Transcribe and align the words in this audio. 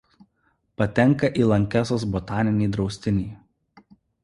Patenka 0.81 1.29
į 1.41 1.45
Lankesos 1.51 2.07
botaninį 2.17 2.73
draustinį. 2.79 3.29